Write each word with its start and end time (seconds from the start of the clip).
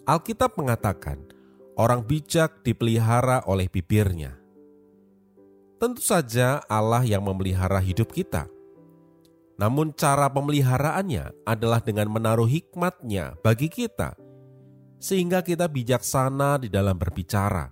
Alkitab 0.04 0.60
mengatakan, 0.60 1.24
orang 1.80 2.04
bijak 2.04 2.60
dipelihara 2.62 3.48
oleh 3.48 3.72
bibirnya. 3.72 4.36
Tentu 5.80 6.04
saja 6.04 6.60
Allah 6.68 7.08
yang 7.08 7.24
memelihara 7.24 7.80
hidup 7.80 8.12
kita– 8.12 8.52
namun 9.60 9.92
cara 9.92 10.32
pemeliharaannya 10.32 11.44
adalah 11.44 11.84
dengan 11.84 12.08
menaruh 12.08 12.48
hikmatnya 12.48 13.36
bagi 13.44 13.68
kita, 13.68 14.16
sehingga 15.04 15.44
kita 15.44 15.68
bijaksana 15.68 16.64
di 16.64 16.72
dalam 16.72 16.96
berbicara. 16.96 17.68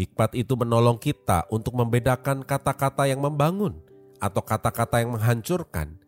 Hikmat 0.00 0.32
itu 0.32 0.56
menolong 0.56 0.96
kita 0.96 1.44
untuk 1.52 1.76
membedakan 1.76 2.40
kata-kata 2.40 3.04
yang 3.04 3.20
membangun 3.20 3.84
atau 4.16 4.40
kata-kata 4.40 5.04
yang 5.04 5.20
menghancurkan, 5.20 6.00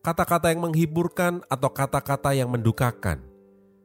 kata-kata 0.00 0.56
yang 0.56 0.64
menghiburkan 0.64 1.44
atau 1.52 1.68
kata-kata 1.68 2.32
yang 2.32 2.48
mendukakan, 2.48 3.20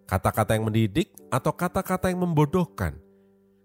kata-kata 0.07 0.56
yang 0.56 0.72
mendidik 0.72 1.11
atau 1.28 1.51
kata-kata 1.51 2.07
yang 2.16 2.23
membodohkan, 2.23 2.95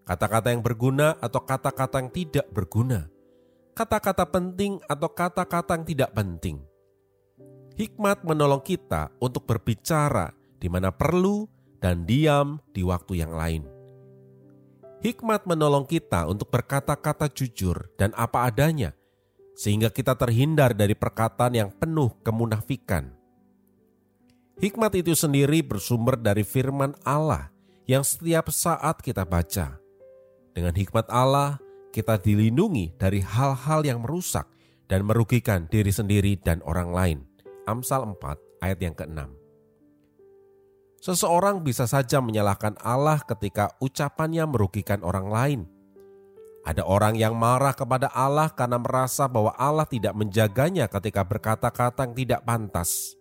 kata-kata 0.03 0.51
yang 0.51 0.67
berguna 0.67 1.15
atau 1.23 1.47
kata-kata 1.47 2.03
yang 2.03 2.11
tidak 2.11 2.51
berguna 2.51 3.07
kata-kata 3.77 4.25
penting 4.33 4.81
atau 4.89 5.13
kata-kata 5.13 5.77
yang 5.77 5.85
tidak 5.85 6.11
penting. 6.17 6.65
Hikmat 7.77 8.25
menolong 8.25 8.65
kita 8.65 9.13
untuk 9.21 9.45
berbicara 9.45 10.33
di 10.57 10.73
mana 10.73 10.89
perlu 10.89 11.45
dan 11.77 12.09
diam 12.09 12.57
di 12.73 12.81
waktu 12.81 13.21
yang 13.21 13.37
lain. 13.37 13.76
Hikmat 15.07 15.47
menolong 15.47 15.87
kita 15.87 16.27
untuk 16.27 16.51
berkata-kata 16.51 17.31
jujur 17.31 17.95
dan 17.95 18.11
apa 18.19 18.51
adanya, 18.51 18.91
sehingga 19.55 19.87
kita 19.87 20.19
terhindar 20.19 20.75
dari 20.75 20.99
perkataan 20.99 21.55
yang 21.55 21.71
penuh 21.71 22.11
kemunafikan. 22.27 23.15
Hikmat 24.59 24.99
itu 24.99 25.15
sendiri 25.15 25.63
bersumber 25.63 26.19
dari 26.19 26.43
firman 26.43 26.91
Allah 27.07 27.55
yang 27.87 28.03
setiap 28.03 28.51
saat 28.51 28.99
kita 28.99 29.23
baca. 29.23 29.79
Dengan 30.51 30.75
hikmat 30.75 31.07
Allah, 31.07 31.63
kita 31.95 32.19
dilindungi 32.19 32.99
dari 32.99 33.23
hal-hal 33.23 33.87
yang 33.87 34.03
merusak 34.03 34.51
dan 34.91 35.07
merugikan 35.07 35.71
diri 35.71 35.95
sendiri 35.95 36.35
dan 36.43 36.59
orang 36.67 36.91
lain. 36.91 37.19
Amsal 37.71 38.11
4 38.11 38.59
ayat 38.59 38.83
yang 38.83 38.99
ke-6. 38.99 39.46
Seseorang 41.07 41.63
bisa 41.63 41.87
saja 41.87 42.19
menyalahkan 42.19 42.75
Allah 42.83 43.23
ketika 43.23 43.71
ucapannya 43.79 44.43
merugikan 44.43 45.07
orang 45.07 45.31
lain. 45.31 45.61
Ada 46.67 46.83
orang 46.83 47.15
yang 47.15 47.39
marah 47.39 47.79
kepada 47.79 48.11
Allah 48.11 48.51
karena 48.51 48.83
merasa 48.83 49.31
bahwa 49.31 49.55
Allah 49.55 49.87
tidak 49.87 50.19
menjaganya 50.19 50.91
ketika 50.91 51.23
berkata-kata 51.23 52.11
yang 52.11 52.15
tidak 52.19 52.43
pantas. 52.43 53.15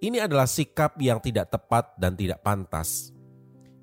Ini 0.00 0.24
adalah 0.24 0.48
sikap 0.48 0.96
yang 0.96 1.20
tidak 1.20 1.52
tepat 1.52 1.92
dan 2.00 2.16
tidak 2.16 2.40
pantas. 2.40 3.12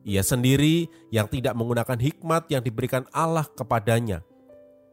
Ia 0.01 0.25
sendiri 0.25 0.89
yang 1.13 1.29
tidak 1.29 1.53
menggunakan 1.53 2.01
hikmat 2.01 2.49
yang 2.49 2.65
diberikan 2.65 3.05
Allah 3.13 3.45
kepadanya, 3.53 4.25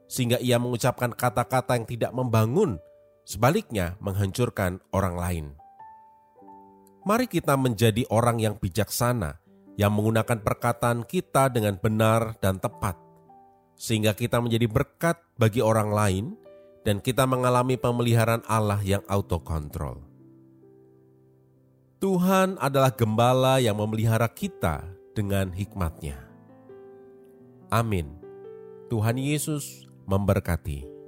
sehingga 0.04 0.36
ia 0.36 0.60
mengucapkan 0.60 1.16
kata-kata 1.16 1.80
yang 1.80 1.88
tidak 1.88 2.12
membangun, 2.12 2.76
sebaliknya 3.24 3.96
menghancurkan 4.04 4.84
orang 4.92 5.16
lain. 5.16 5.46
Mari 7.00 7.26
kita 7.32 7.56
menjadi 7.56 8.04
orang 8.12 8.36
yang 8.44 8.60
bijaksana, 8.60 9.40
yang 9.80 9.96
menggunakan 9.96 10.44
perkataan 10.44 11.08
kita 11.08 11.48
dengan 11.48 11.80
benar 11.80 12.36
dan 12.44 12.60
tepat, 12.60 13.00
sehingga 13.72 14.12
kita 14.12 14.36
menjadi 14.36 14.68
berkat 14.68 15.16
bagi 15.40 15.64
orang 15.64 15.88
lain 15.88 16.24
dan 16.84 17.00
kita 17.00 17.24
mengalami 17.24 17.80
pemeliharaan 17.80 18.44
Allah 18.44 18.80
yang 18.84 19.00
autokontrol. 19.08 20.04
Tuhan 22.00 22.56
adalah 22.60 22.92
gembala 22.92 23.60
yang 23.60 23.76
memelihara 23.76 24.28
kita 24.28 24.84
dengan 25.12 25.52
hikmatnya. 25.52 26.16
Amin. 27.68 28.08
Tuhan 28.88 29.16
Yesus 29.20 29.88
memberkati. 30.08 30.99